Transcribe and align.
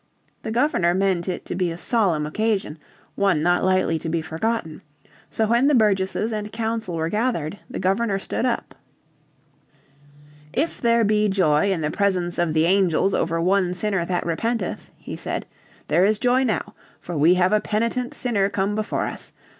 The 0.41 0.49
Governor 0.49 0.95
meant 0.95 1.27
it 1.29 1.45
to 1.45 1.53
be 1.53 1.69
a 1.69 1.77
solemn 1.77 2.25
occasion, 2.25 2.79
one 3.13 3.43
not 3.43 3.63
lightly 3.63 3.99
to 3.99 4.09
be 4.09 4.19
forgotten. 4.19 4.81
So 5.29 5.45
when 5.45 5.67
the 5.67 5.75
burgesses 5.75 6.31
and 6.33 6.51
council 6.51 6.95
were 6.95 7.07
gathered 7.07 7.59
the 7.69 7.77
Governor 7.77 8.17
stood 8.17 8.43
up. 8.43 8.73
"If 10.53 10.81
there 10.81 11.03
be 11.03 11.29
joy 11.29 11.69
in 11.71 11.81
the 11.81 11.91
presence 11.91 12.39
of 12.39 12.53
the 12.55 12.65
angels 12.65 13.13
over 13.13 13.39
one 13.39 13.75
sinner 13.75 14.03
that 14.05 14.25
repenteth," 14.25 14.89
he 14.97 15.15
said, 15.15 15.45
"there 15.87 16.03
is 16.03 16.17
joy 16.17 16.45
now, 16.45 16.73
for 16.99 17.15
we 17.15 17.35
have 17.35 17.53
a 17.53 17.61
penitent 17.61 18.15
sinner 18.15 18.49
come 18.49 18.73
before 18.73 19.05
us. 19.05 19.33